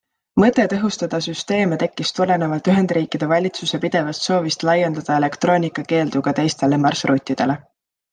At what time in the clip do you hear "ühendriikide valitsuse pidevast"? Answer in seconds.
2.73-4.25